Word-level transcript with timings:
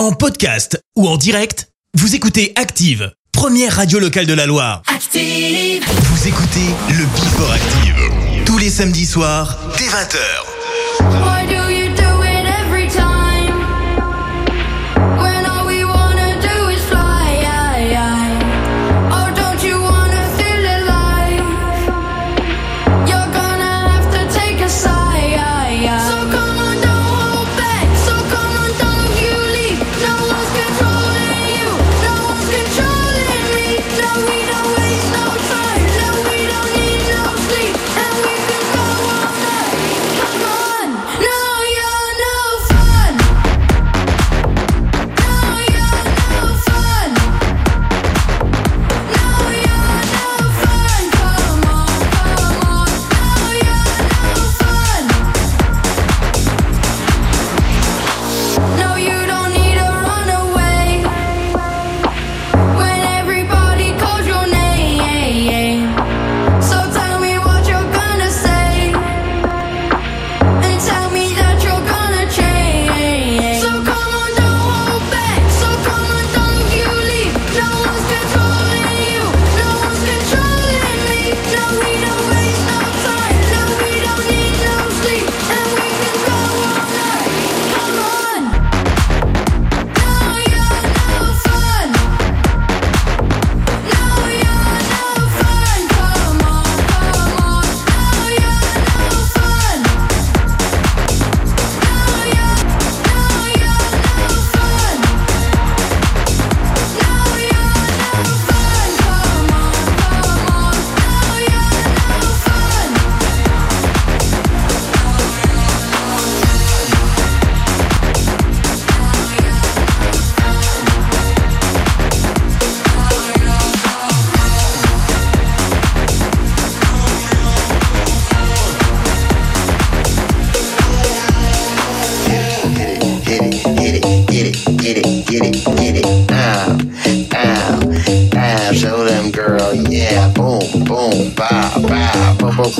En 0.00 0.12
podcast 0.12 0.82
ou 0.96 1.06
en 1.06 1.18
direct, 1.18 1.68
vous 1.92 2.14
écoutez 2.14 2.54
Active, 2.56 3.12
première 3.32 3.76
radio 3.76 3.98
locale 3.98 4.24
de 4.24 4.32
la 4.32 4.46
Loire. 4.46 4.80
Active 4.86 5.84
Vous 5.84 6.26
écoutez 6.26 6.74
le 6.88 7.04
Before 7.04 7.52
Active, 7.52 8.44
tous 8.46 8.56
les 8.56 8.70
samedis 8.70 9.04
soirs, 9.04 9.58
dès 9.76 9.84
20h. 9.84 10.49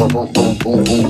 bum, 0.09 0.33
bum, 0.33 0.57
bum, 0.65 0.85
bum. 0.85 1.10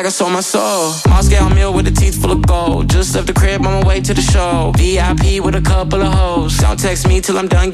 like 0.00 0.06
I 0.06 0.10
sold 0.10 0.32
my 0.32 0.40
soul. 0.40 0.94
Moscow 1.10 1.50
mule 1.50 1.74
with 1.74 1.86
a 1.86 1.90
teeth 1.90 2.22
full 2.22 2.32
of 2.32 2.40
gold. 2.46 2.88
Just 2.88 3.14
left 3.14 3.26
the 3.26 3.34
crib 3.34 3.66
on 3.66 3.82
my 3.82 3.86
way 3.86 4.00
to 4.00 4.14
the 4.14 4.22
show. 4.22 4.72
VIP 4.78 5.44
with 5.44 5.54
a 5.54 5.60
couple 5.60 6.00
of 6.00 6.10
hoes. 6.14 6.56
Don't 6.56 6.78
text 6.78 7.06
me 7.06 7.20
till 7.20 7.36
I'm 7.36 7.48
done 7.48 7.70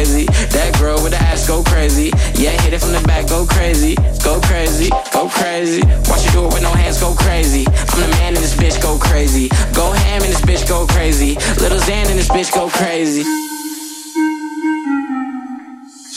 crazy. 0.00 0.24
That 0.56 0.78
girl 0.78 1.02
with 1.02 1.12
the 1.12 1.18
ass 1.18 1.46
go 1.46 1.62
crazy. 1.62 2.10
Yeah, 2.34 2.56
hit 2.62 2.72
it 2.72 2.80
from 2.80 2.92
the 2.92 3.02
back, 3.06 3.28
go 3.28 3.44
crazy. 3.44 3.96
Go 4.24 4.40
crazy, 4.40 4.88
go 5.12 5.28
crazy. 5.28 5.82
Watch 6.08 6.24
you 6.24 6.32
do 6.32 6.46
it 6.46 6.54
with 6.54 6.62
no 6.62 6.72
hands, 6.72 6.98
go 7.00 7.14
crazy. 7.14 7.66
I'm 7.68 8.00
the 8.00 8.08
man 8.16 8.34
in 8.34 8.40
this 8.40 8.56
bitch, 8.56 8.80
go 8.80 8.96
crazy. 8.98 9.48
Go 9.74 9.92
ham 9.92 10.22
in 10.22 10.30
this 10.30 10.40
bitch, 10.40 10.66
go 10.66 10.86
crazy. 10.86 11.34
Little 11.60 11.78
Xan 11.78 12.08
in 12.10 12.16
this 12.16 12.28
bitch, 12.28 12.52
go 12.54 12.70
crazy. 12.70 13.24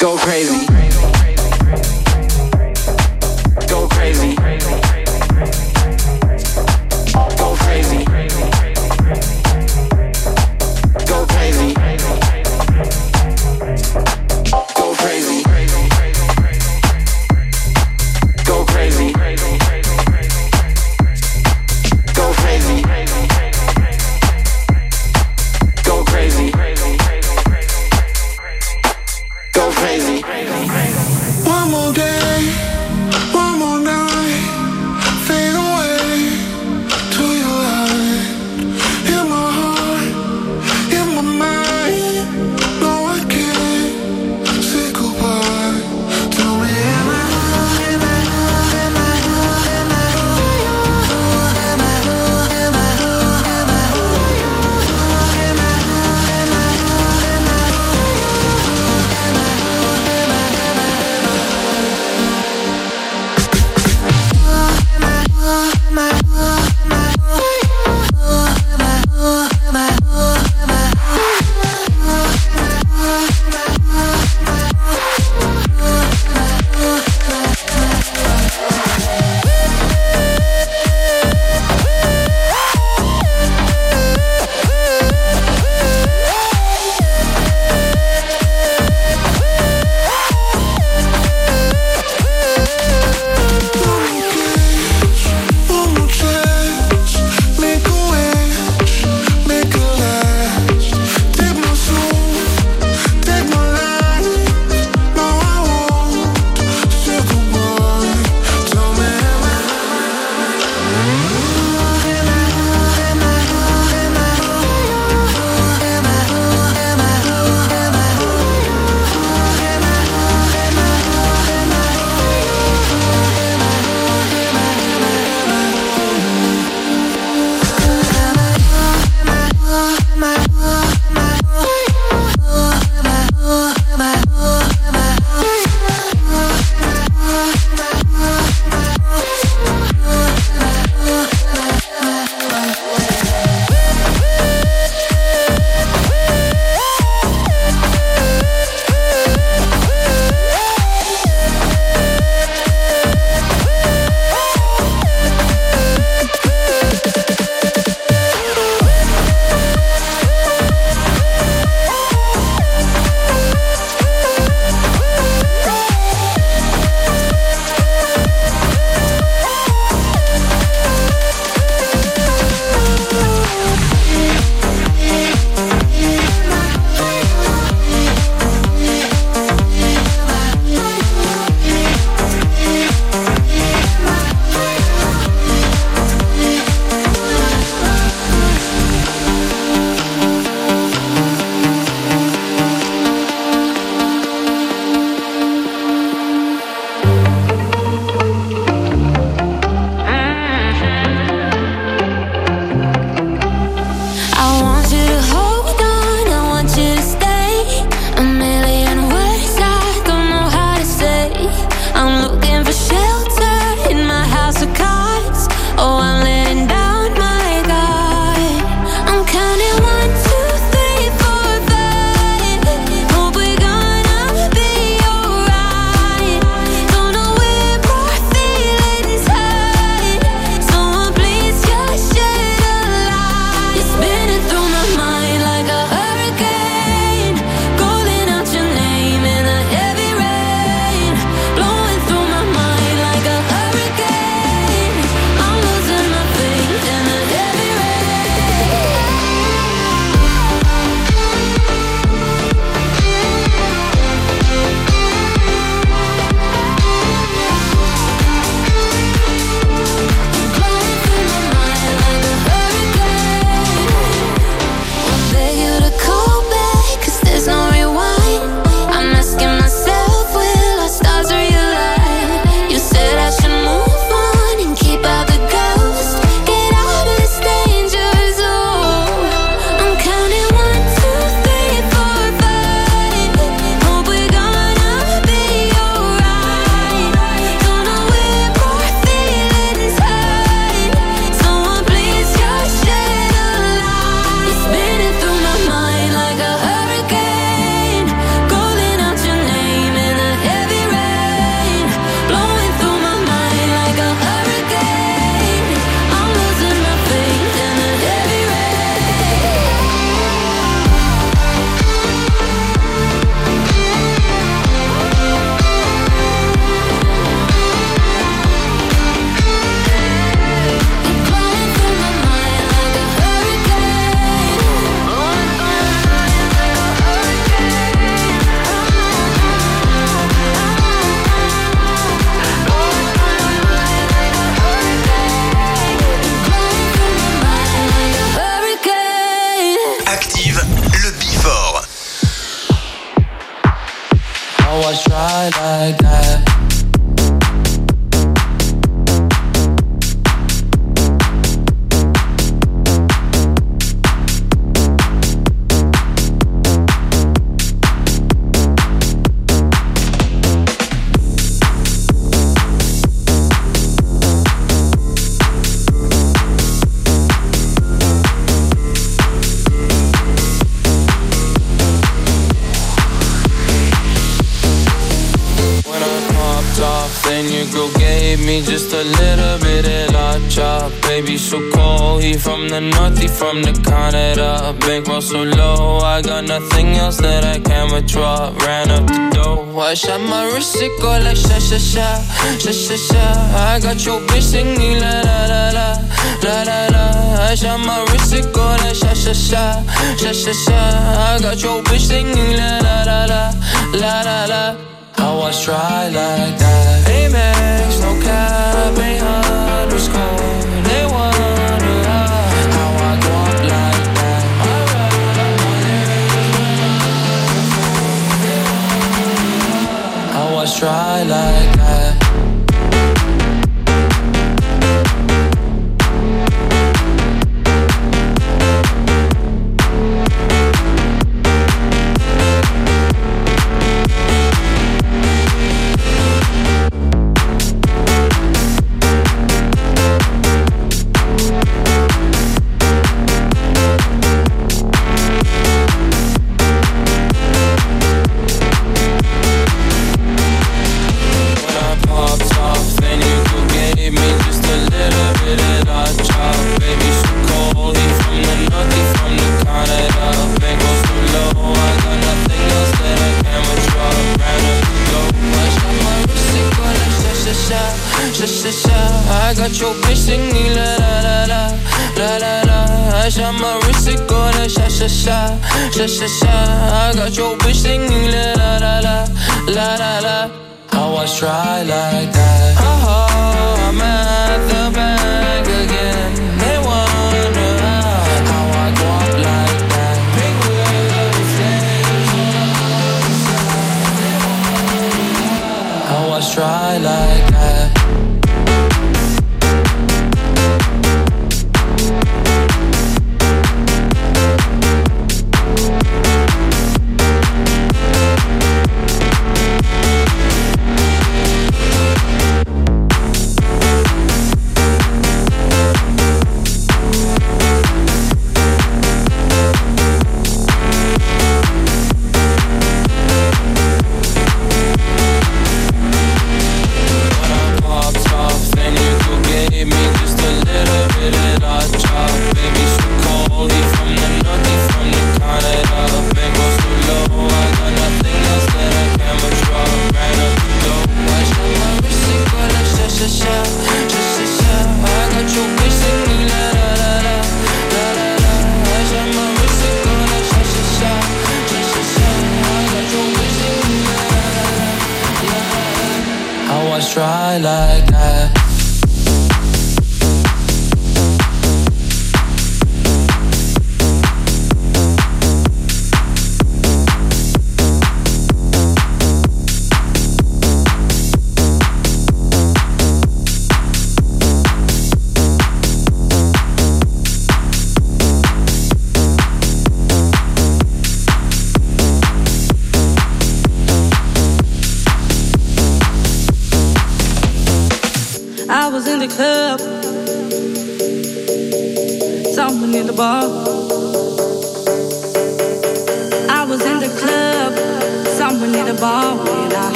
Go 0.00 0.16
crazy. 0.18 0.58
Go 0.58 0.74
crazy. 0.74 1.07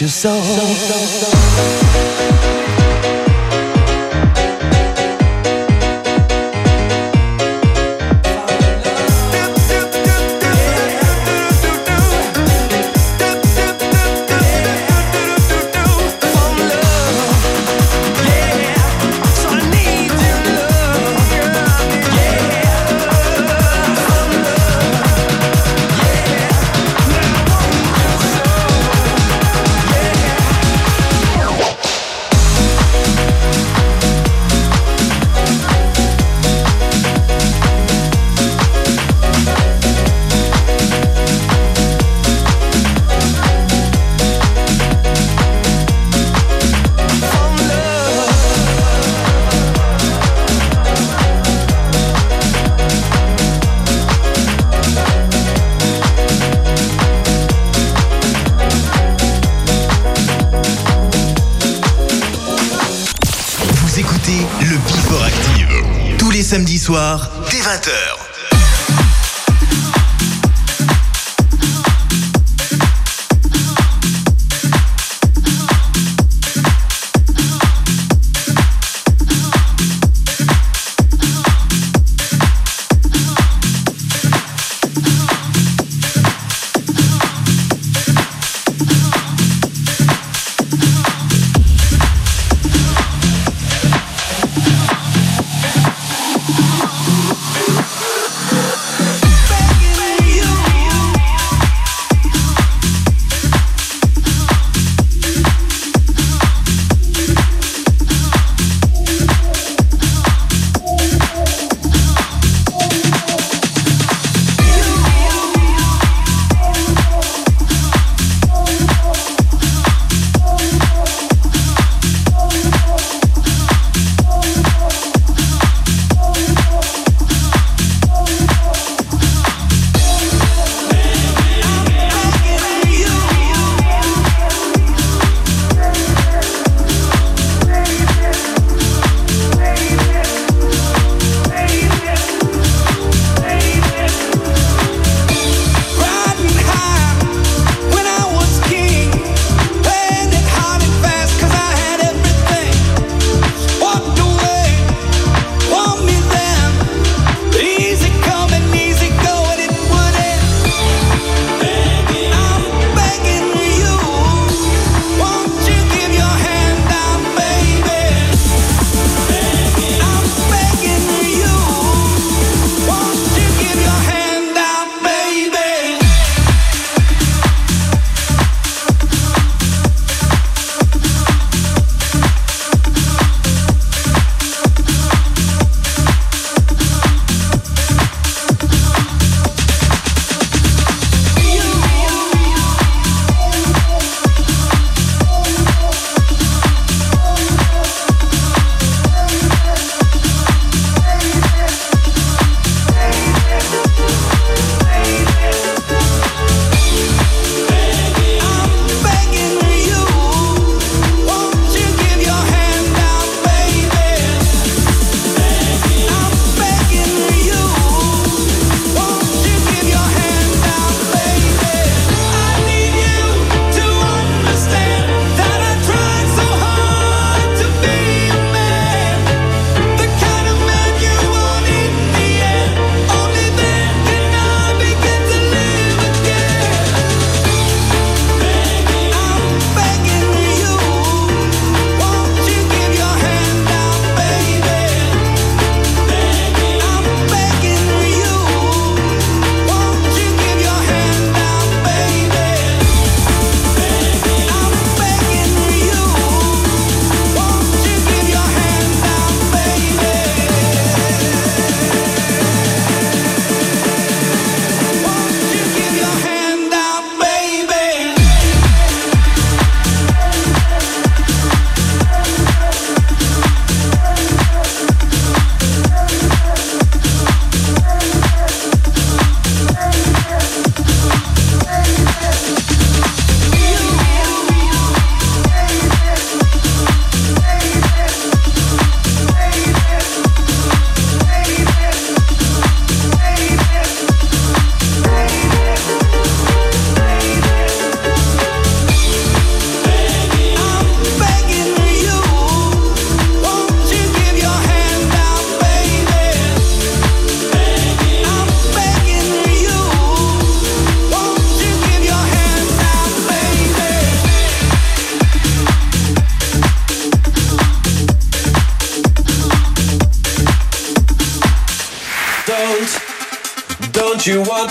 Your 0.00 0.08
soul. 0.08 0.67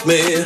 Me? 0.07 0.36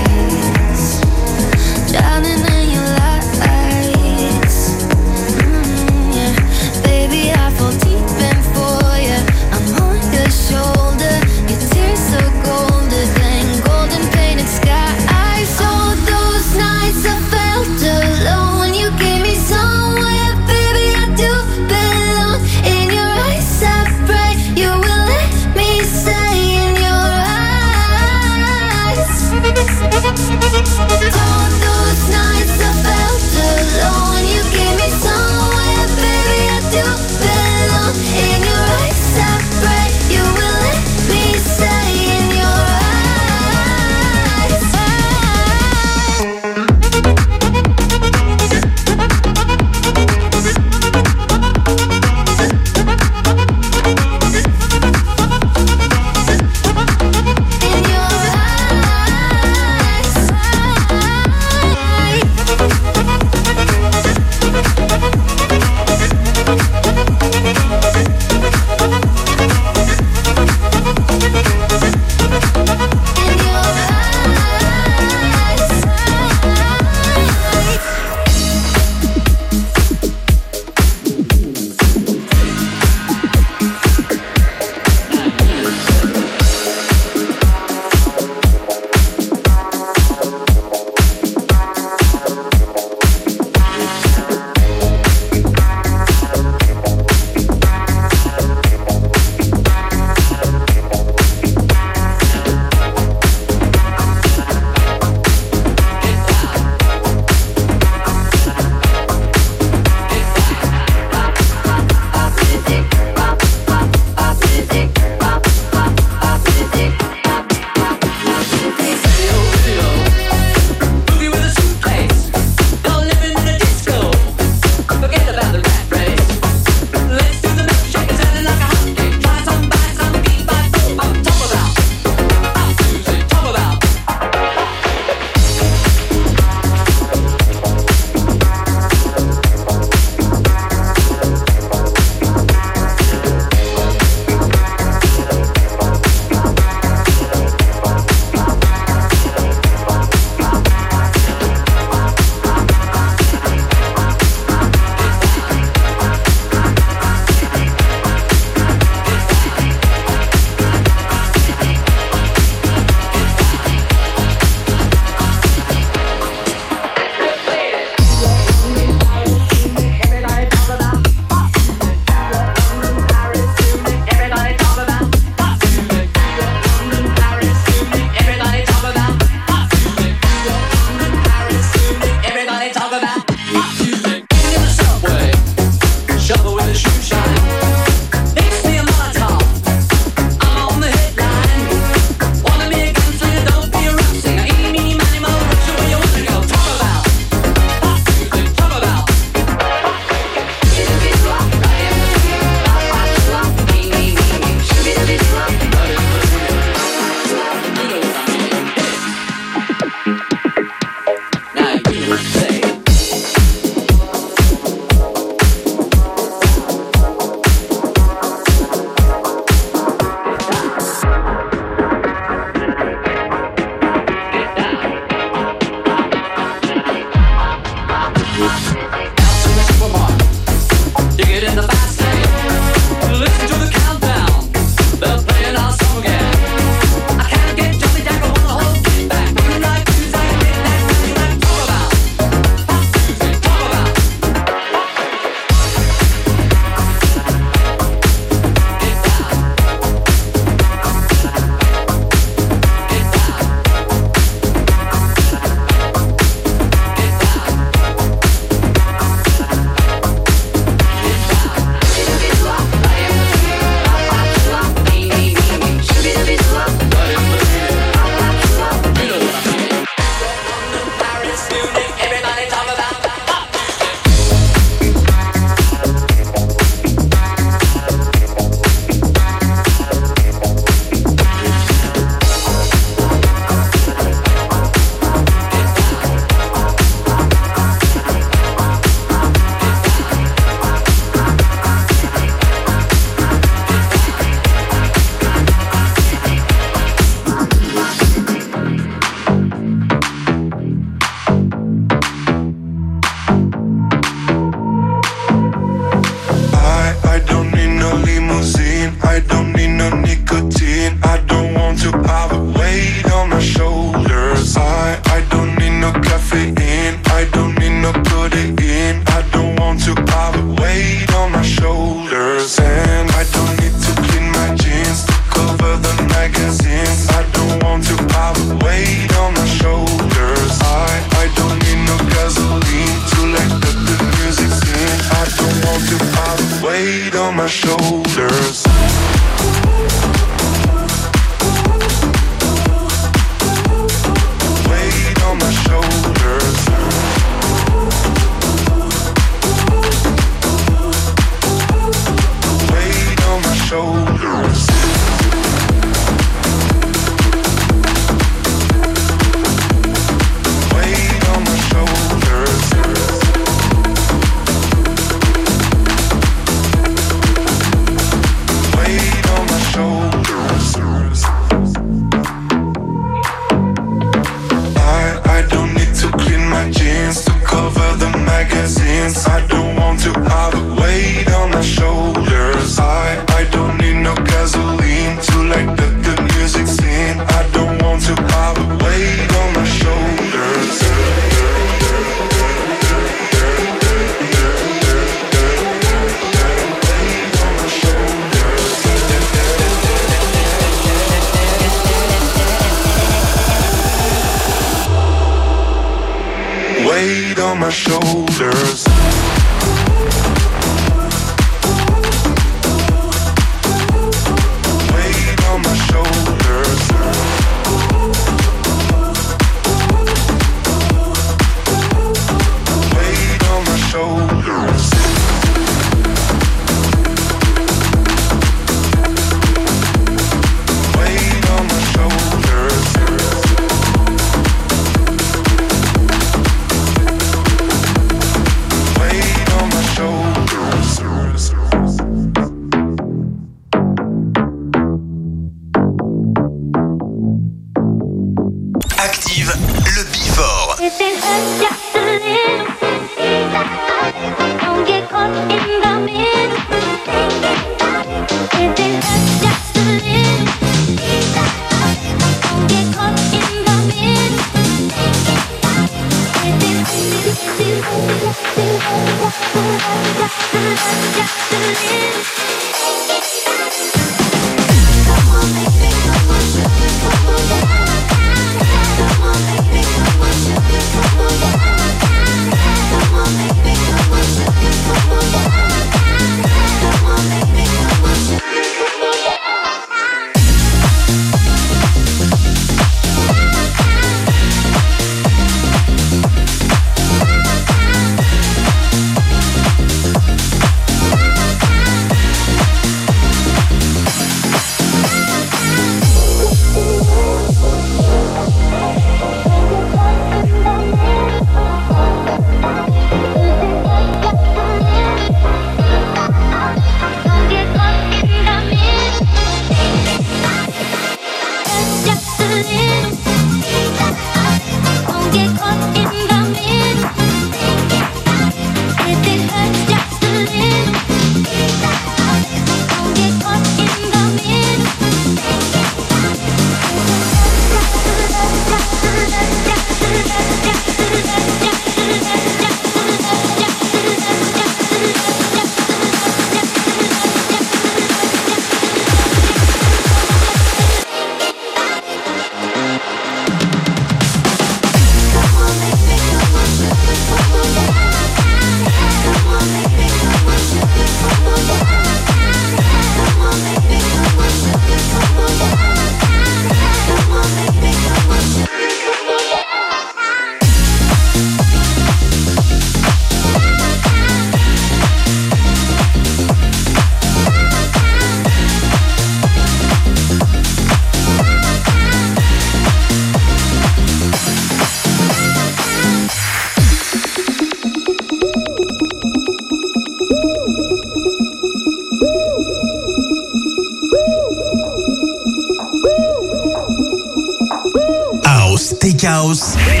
Deus. 599.51 600.00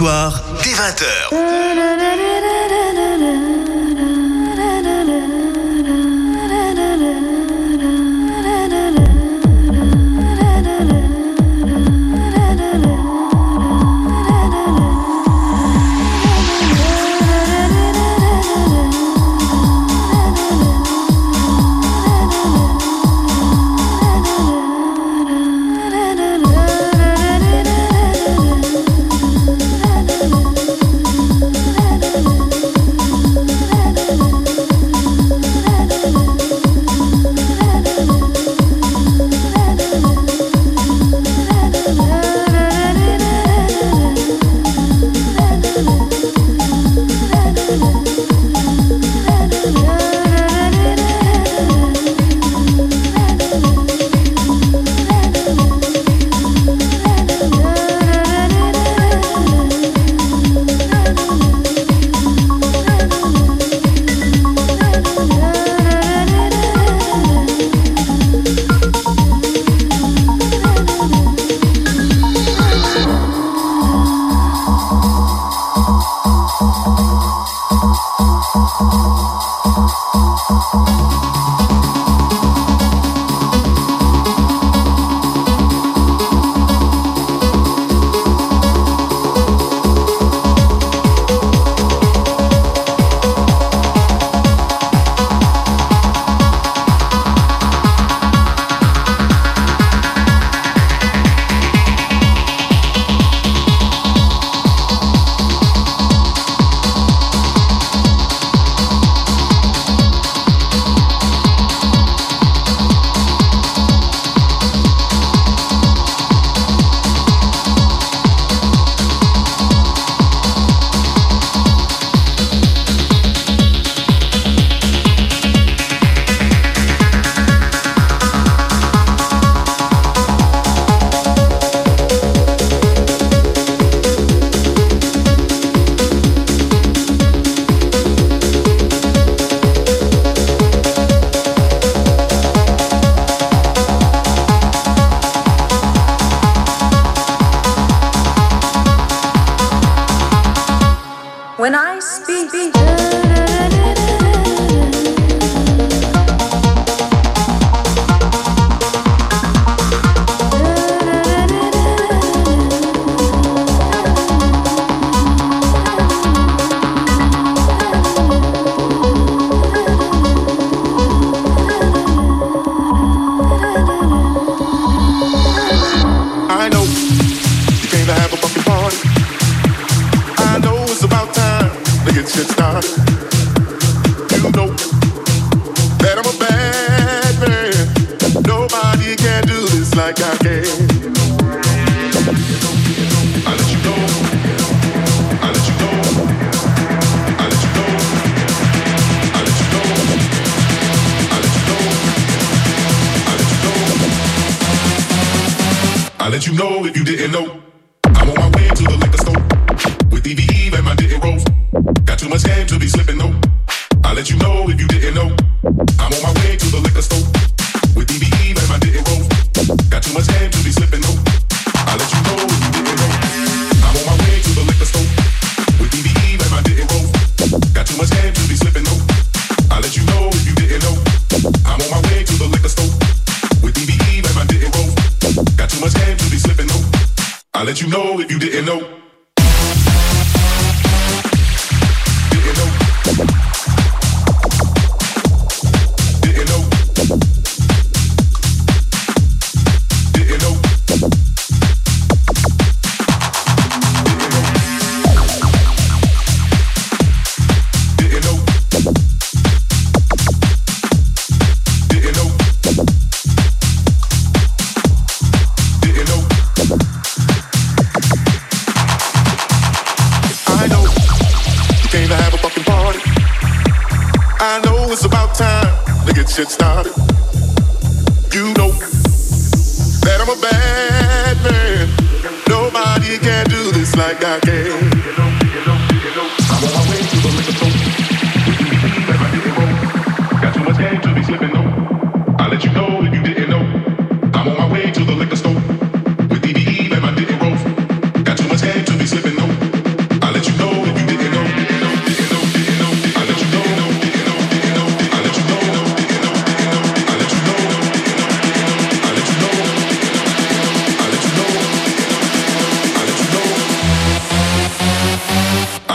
Les 0.00 0.06
samedis 0.06 0.32
soirs, 0.32 0.40
dès 0.62 0.70
20h. 0.70 1.89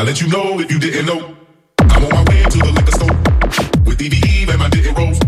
Let 0.04 0.20
you 0.20 0.28
know 0.28 0.60
if 0.60 0.70
you 0.70 0.78
didn't 0.78 1.06
know. 1.06 1.36
I'm 1.80 2.04
on 2.04 2.10
my 2.12 2.24
way 2.30 2.44
to 2.44 2.58
the 2.58 2.72
liquor 2.76 2.92
store 2.92 3.16
with 3.86 3.98
DVE 3.98 4.50
and 4.50 4.60
my 4.60 4.68
didn't 4.68 4.98
rolls. 4.98 5.20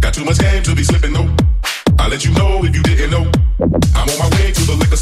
Got 0.00 0.14
too 0.14 0.24
much 0.24 0.38
game 0.38 0.62
to 0.62 0.74
be 0.74 0.84
slipping 0.84 1.12
though. 1.12 1.28
I'll 1.98 2.08
let 2.08 2.24
you 2.24 2.32
know 2.32 2.64
if 2.64 2.74
you 2.74 2.82
didn't 2.82 3.10
know. 3.10 3.30
I'm 3.94 4.08
on 4.08 4.18
my 4.18 4.28
way 4.36 4.52
to 4.52 4.62
the 4.64 4.76
liquor 4.80 4.95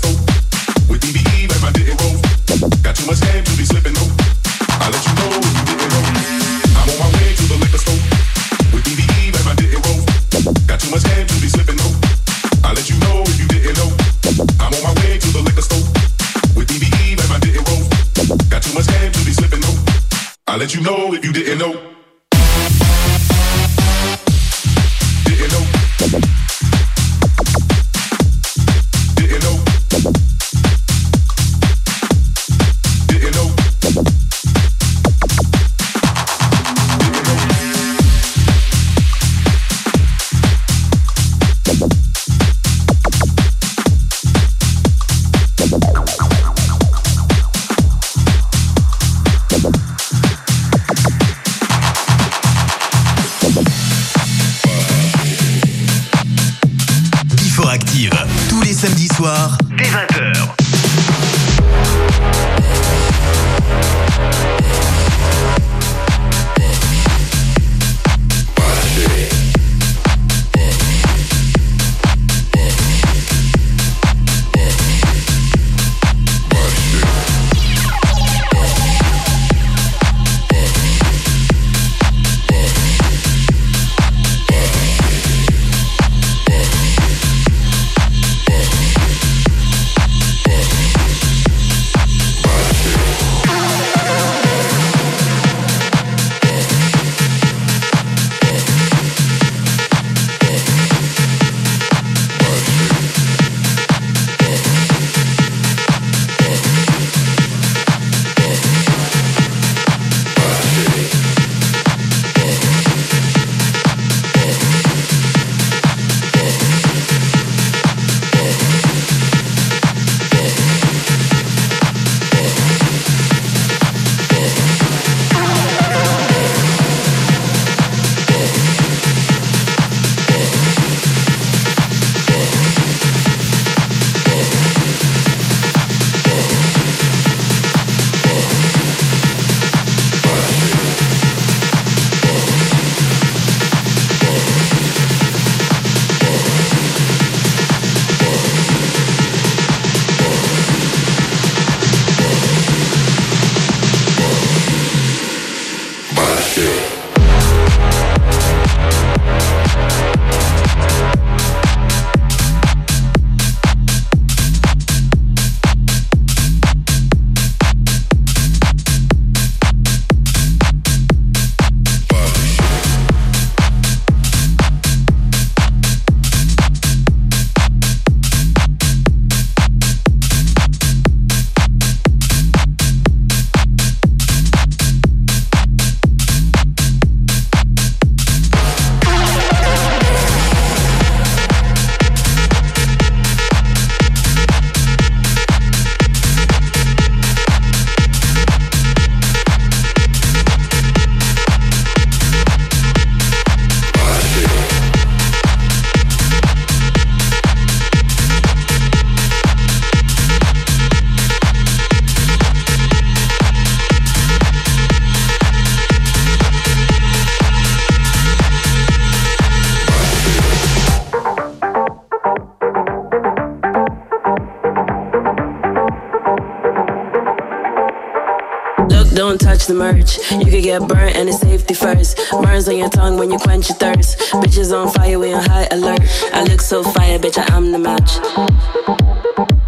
the 229.66 229.74
merch. 229.74 230.18
You 230.30 230.50
could 230.50 230.62
get 230.62 230.86
burnt 230.88 231.16
and 231.16 231.28
it's 231.28 231.40
safety 231.40 231.74
first. 231.74 232.18
Burns 232.30 232.68
on 232.68 232.76
your 232.76 232.88
tongue 232.88 233.16
when 233.18 233.30
you 233.30 233.38
quench 233.38 233.68
your 233.68 233.78
thirst. 233.78 234.18
Bitches 234.42 234.72
on 234.72 234.92
fire, 234.92 235.18
we 235.18 235.32
on 235.32 235.44
high 235.44 235.66
alert. 235.70 236.00
I 236.32 236.44
look 236.44 236.60
so 236.60 236.82
fire, 236.82 237.18
bitch, 237.18 237.38
I 237.38 237.56
am 237.56 237.72
the 237.72 237.78
match. 237.78 238.18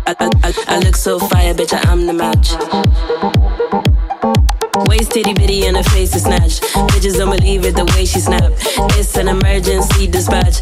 I, 0.07 0.15
I, 0.21 0.65
I, 0.69 0.79
look 0.81 0.97
so 0.97 1.19
fire, 1.19 1.55
bitch, 1.55 1.73
I 1.73 1.91
am 1.91 2.07
the 2.07 2.13
match. 2.13 2.53
Waist 4.89 5.13
titty 5.13 5.35
bitty 5.35 5.67
and 5.67 5.77
her 5.77 5.83
face 5.85 6.15
is 6.15 6.23
snatched. 6.25 6.63
Bitches 6.93 7.19
don't 7.19 7.37
believe 7.37 7.65
it 7.65 7.75
the 7.75 7.85
way 7.97 8.05
she 8.05 8.21
snap. 8.21 8.53
It's 8.99 9.17
an 9.17 9.29
emergency 9.29 10.07
dispatch. 10.07 10.61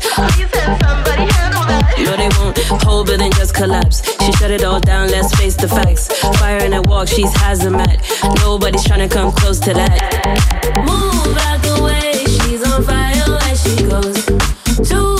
No, 1.98 2.16
they 2.16 2.28
won't. 2.38 2.58
Whole 2.82 3.04
building 3.04 3.32
just 3.32 3.54
collapse. 3.54 4.02
She 4.24 4.32
shut 4.32 4.50
it 4.50 4.64
all 4.64 4.80
down. 4.80 5.08
Let's 5.08 5.34
face 5.36 5.56
the 5.56 5.68
facts. 5.68 6.08
Fire 6.38 6.58
in 6.64 6.72
her 6.72 6.82
walk, 6.82 7.08
she's 7.08 7.32
hazmat. 7.32 8.02
Nobody's 8.40 8.84
trying 8.84 9.08
to 9.08 9.14
come 9.14 9.32
close 9.32 9.60
to 9.60 9.72
that. 9.74 9.92
Move 10.84 11.36
out 11.48 11.62
the 11.62 11.82
way. 11.82 12.24
She's 12.24 12.62
on 12.72 12.82
fire 12.82 13.24
when 13.38 13.56
she 13.56 13.76
goes. 13.88 14.88
Too 14.88 15.13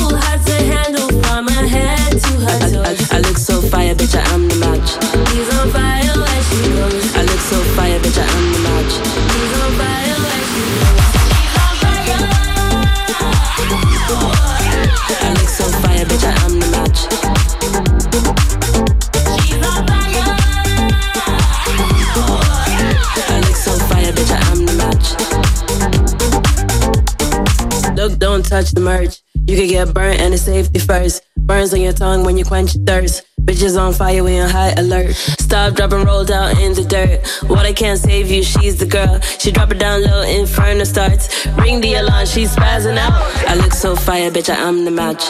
get 29.75 29.93
burnt 29.93 30.21
and 30.21 30.33
it's 30.33 30.45
safety 30.45 30.79
first. 30.79 31.23
Burns 31.37 31.75
on 31.75 31.81
your 31.81 31.93
tongue 31.93 32.25
when 32.25 32.37
you 32.39 32.45
quench 32.45 32.77
your 32.77 32.85
thirst. 32.85 33.27
Bitches 33.41 33.77
on 33.79 33.93
fire, 33.93 34.23
we 34.23 34.39
on 34.39 34.49
high 34.49 34.73
alert. 34.83 35.15
Stop, 35.15 35.75
drop, 35.75 35.93
and 35.93 36.05
roll 36.07 36.25
down 36.25 36.57
in 36.61 36.75
the 36.75 36.85
dirt. 36.85 37.19
Water 37.51 37.73
can't 37.73 37.99
save 37.99 38.31
you, 38.31 38.43
she's 38.43 38.79
the 38.79 38.87
girl. 38.87 39.21
She 39.41 39.51
drop 39.51 39.73
it 39.73 39.79
down 39.79 40.03
low, 40.03 40.23
inferno 40.23 40.85
starts. 40.85 41.47
Ring 41.59 41.81
the 41.81 41.95
alarm, 41.95 42.27
she's 42.27 42.55
spazzing 42.55 42.97
out. 42.97 43.13
I 43.51 43.55
look 43.57 43.73
so 43.73 43.97
fire, 43.97 44.31
bitch, 44.31 44.49
I 44.49 44.57
am 44.69 44.85
the 44.85 44.93
match. 44.93 45.25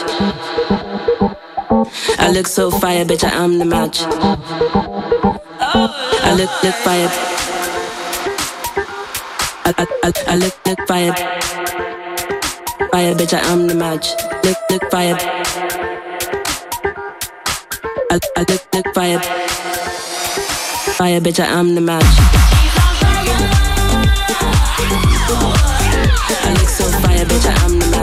I 2.19 2.31
look 2.31 2.47
so 2.47 2.69
fire, 2.69 3.03
bitch, 3.03 3.23
I 3.23 3.33
am 3.43 3.57
the 3.57 3.65
match. 3.65 3.97
I 6.27 6.33
look, 6.37 6.63
look 6.63 6.75
fire. 6.85 7.09
I, 9.67 9.73
I, 9.81 9.85
I, 10.03 10.11
I 10.27 10.35
look, 10.37 10.55
look 10.67 10.87
fire. 10.87 11.94
Fire, 12.95 13.13
bitch, 13.13 13.33
I 13.33 13.39
am 13.51 13.67
the 13.67 13.75
match. 13.75 14.07
Look, 14.45 14.57
look 14.69 14.89
fire. 14.89 15.17
I, 18.09 18.19
I 18.37 18.45
look, 18.47 18.73
look 18.73 18.95
fire. 18.95 19.19
Fire, 20.95 21.19
bitch, 21.19 21.41
I 21.43 21.47
am 21.47 21.75
the 21.75 21.81
match. 21.81 22.05
I 26.39 26.53
look 26.57 26.69
so 26.69 26.85
fire, 27.01 27.25
bitch, 27.25 27.45
I 27.45 27.65
am 27.65 27.79
the 27.79 27.85
match. 27.87 27.94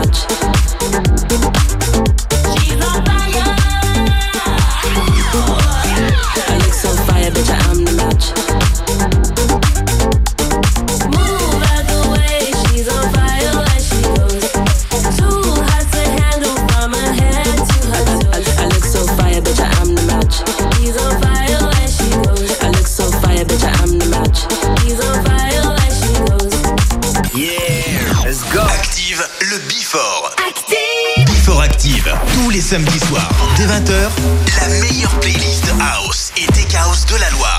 Samedis 32.73 33.05
soirs, 33.05 33.29
dès 33.55 33.67
20h, 33.67 34.09
la 34.59 34.67
meilleure 34.79 35.19
playlist 35.19 35.71
house 35.79 36.31
et 36.37 36.47
tech 36.53 36.73
house 36.73 37.05
de 37.05 37.17
la 37.17 37.29
Loire. 37.29 37.52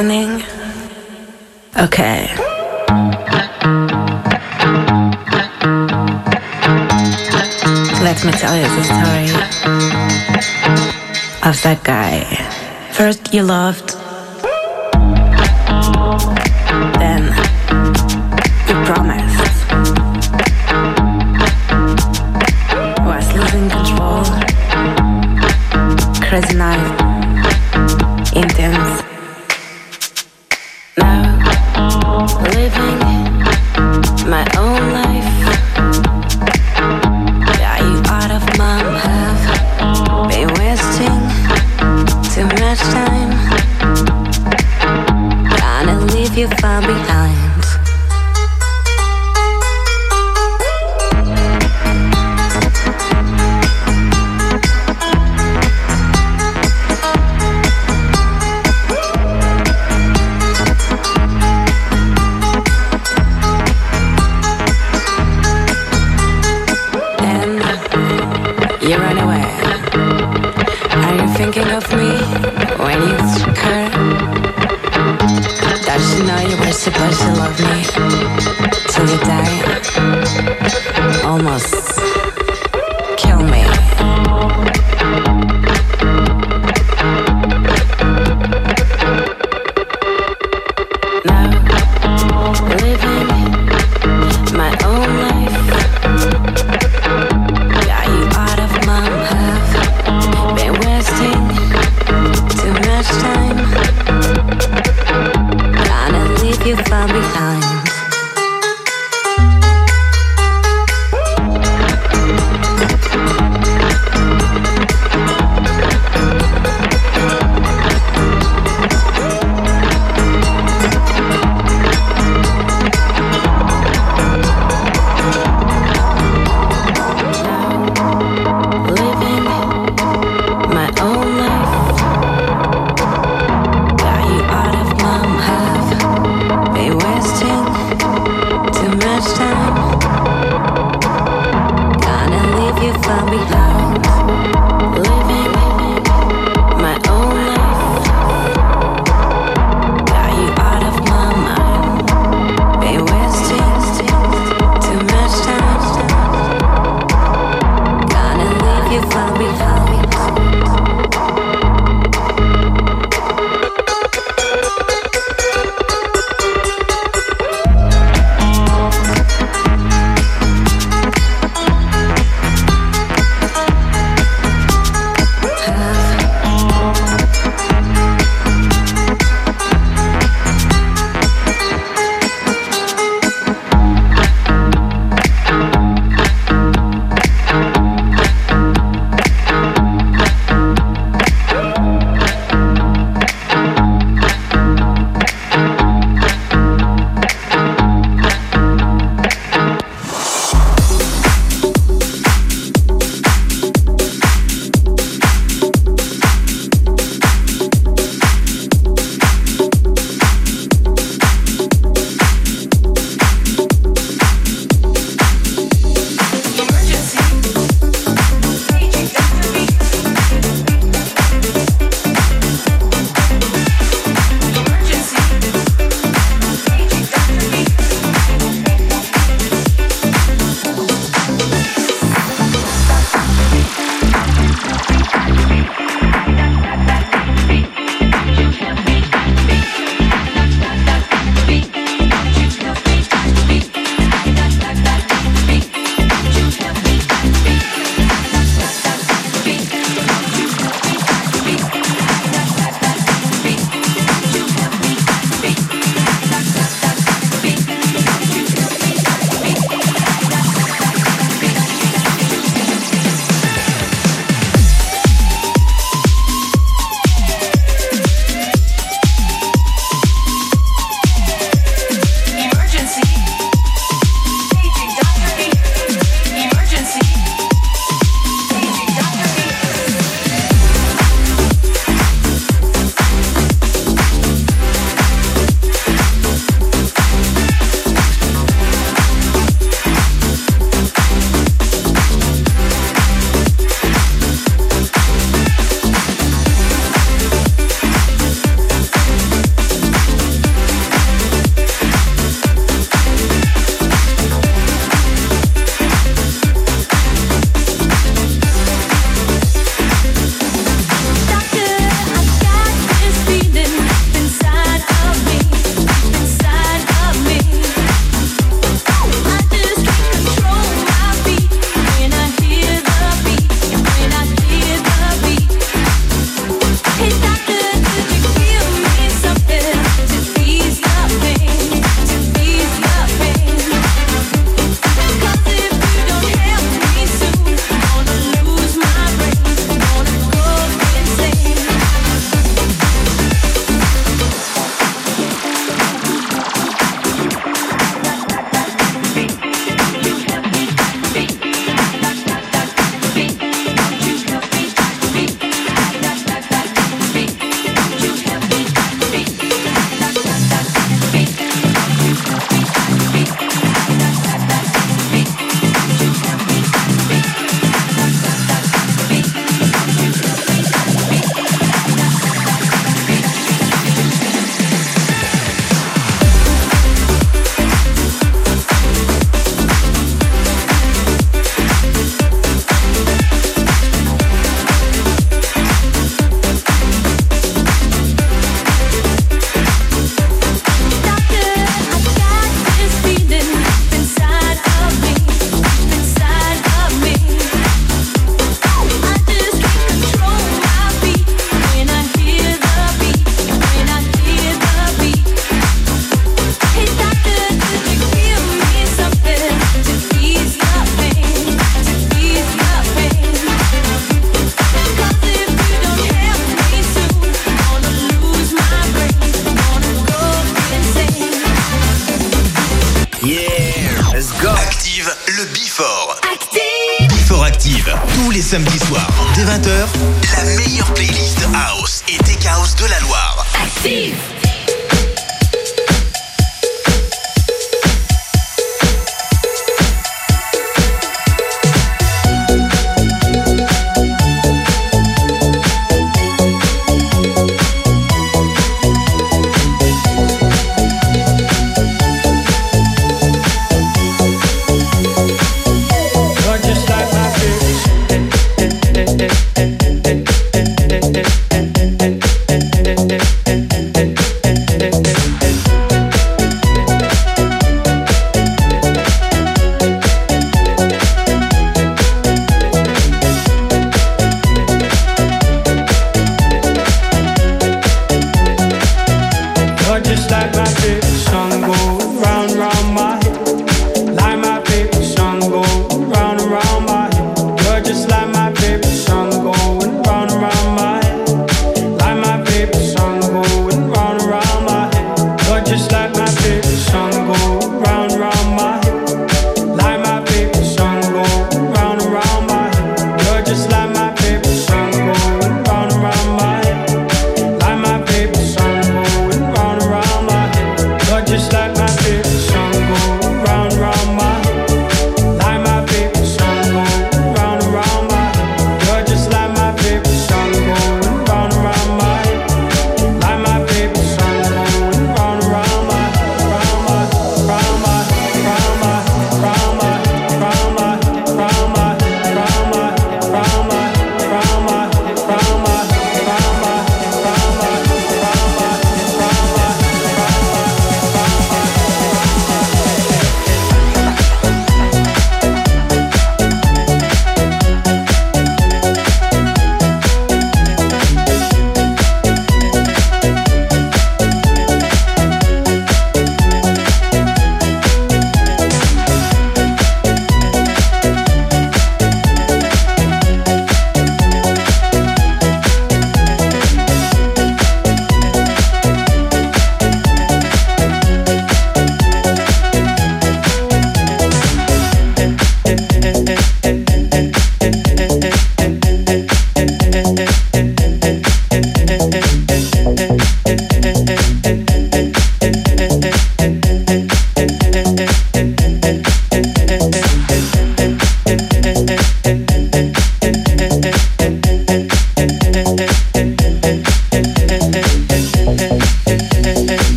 listening? 0.00 0.42
Okay. 1.76 2.26
Let 8.02 8.24
me 8.24 8.32
tell 8.32 8.56
you 8.56 8.64
the 8.64 8.84
story 8.84 9.30
of 11.48 11.62
that 11.62 11.80
guy. 11.84 12.24
First, 12.92 13.34
you 13.34 13.42
loved, 13.42 13.90
then, 16.98 17.24
you 18.68 18.84
promised. 18.86 19.29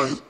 Flashing 0.00 0.29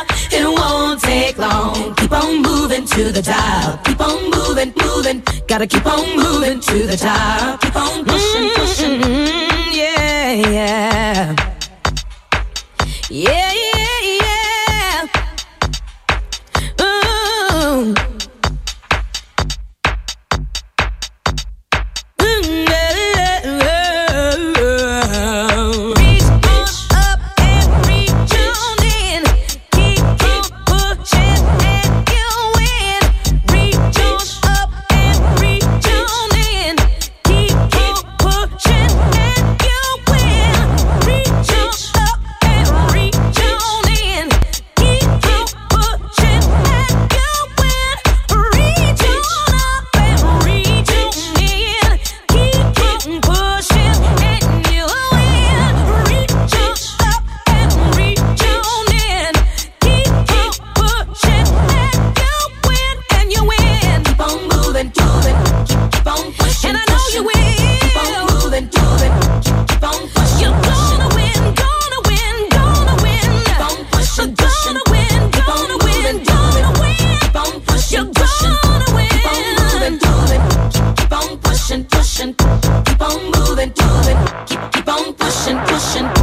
take 1.11 1.37
long. 1.37 1.93
Keep 1.95 2.13
on 2.13 2.41
moving 2.41 2.85
to 2.85 3.03
the 3.11 3.21
top. 3.21 3.83
Keep 3.85 4.01
on 4.01 4.19
moving, 4.35 4.71
moving. 4.85 5.19
Gotta 5.47 5.67
keep 5.67 5.85
on 5.85 6.05
moving 6.15 6.59
to 6.69 6.77
the 6.91 6.97
top. 6.97 7.61
Keep 7.61 7.75
on 7.75 8.05
pushing, 8.05 8.49
pushing. 8.55 8.95
Mm-hmm, 9.01 9.75
yeah, 9.81 10.31
yeah. 10.55 11.35
Yeah, 13.09 13.53
yeah. 13.53 13.70
pushing, 82.21 82.35
keep 82.83 83.01
on 83.01 83.31
moving, 83.31 83.73
moving, 83.81 84.17
keep 84.45 84.71
keep 84.71 84.87
on 84.87 85.13
pushing, 85.13 85.57
pushing. 85.65 86.20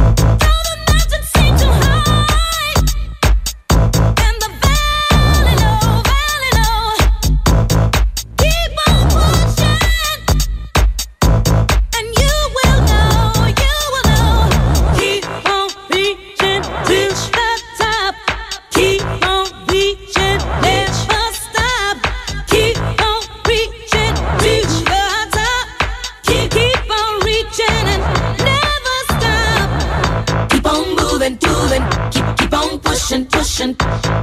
pushing, 33.59 33.75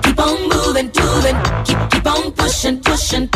keep 0.02 0.18
on 0.18 0.48
moving, 0.48 0.89
doing, 0.89 1.36
keep 1.65 1.90
keep 1.90 2.06
on 2.06 2.32
pushing, 2.32 2.81
pushing, 2.81 3.28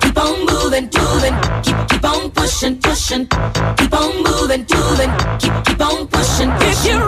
keep 0.00 0.16
on 0.16 0.46
moving, 0.46 0.86
doing, 0.86 1.34
keep 1.62 1.88
keep 1.88 2.04
on 2.04 2.30
pushing, 2.30 2.78
pushing, 2.80 3.26
keep 3.26 3.92
on 3.92 4.22
moving, 4.22 4.64
doing, 4.64 5.10
keep 5.38 5.64
keep 5.64 5.80
on 5.80 6.06
pushing. 6.06 6.50
If 6.60 6.86
you're 6.86 7.07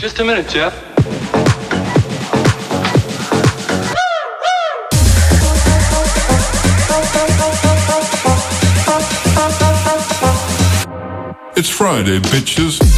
Just 0.00 0.20
a 0.20 0.24
minute, 0.24 0.48
Jeff. 0.48 0.72
It's 11.56 11.68
Friday, 11.68 12.20
bitches. 12.20 12.97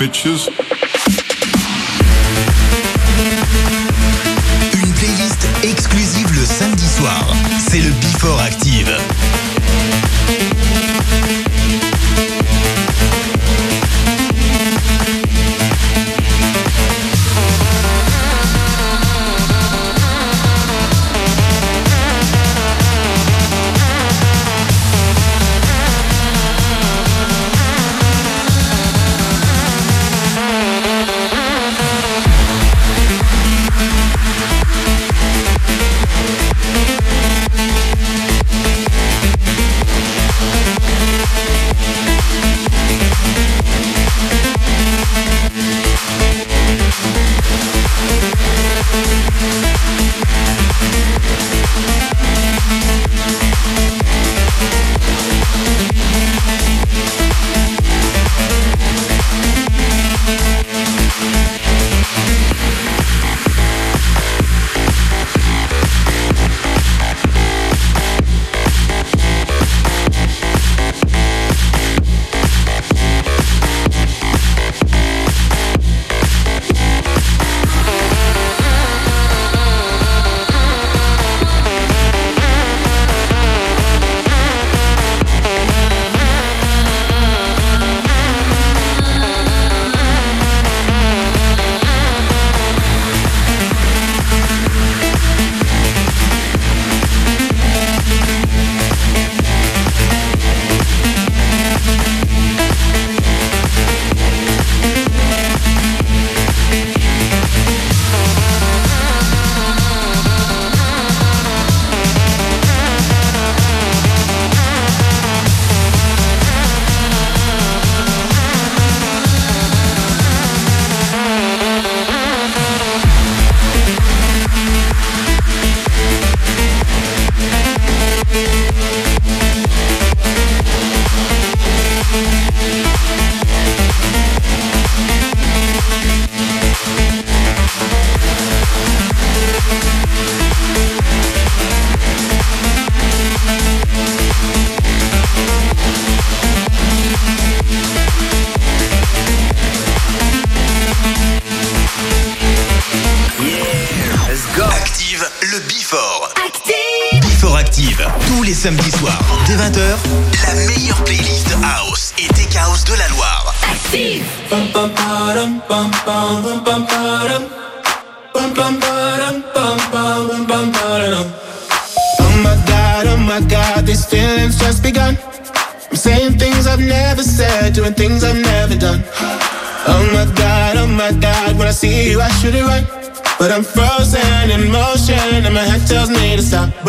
bitches. 0.00 0.59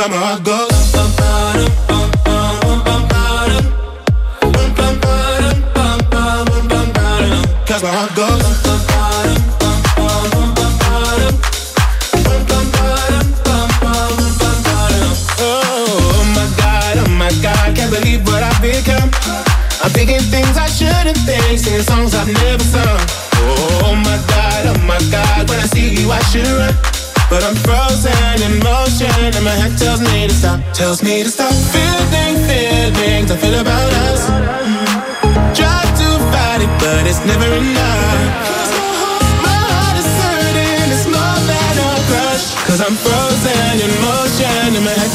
Alabama 0.02 0.41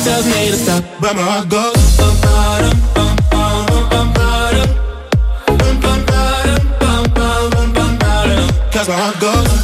tells 0.06 0.26
me 0.26 0.50
to 0.50 0.56
stop, 0.56 0.84
but 1.00 1.16
my 1.16 1.22
heart 1.22 1.48
goes 1.48 1.96
bum, 1.96 2.14
bottom, 2.22 2.78
bum, 2.94 3.16
bum, 3.32 3.66
bum, 3.90 4.12
bum. 4.14 4.68
Bum, 5.58 5.80
bum, 5.82 6.00
bum, 6.06 7.04
bum, 7.10 7.50
bum, 7.50 7.72
bum, 7.74 7.98
my 8.88 8.94
heart 8.94 9.18
goes 9.20 9.55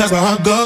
cause 0.00 0.12
I 0.12 0.42
go 0.42 0.59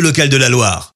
local 0.00 0.28
de 0.28 0.38
la 0.38 0.48
Loire. 0.48 0.94